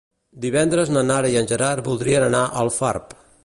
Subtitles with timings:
[0.45, 3.19] Divendres na Nara i en Gerard voldrien anar a Alfarb.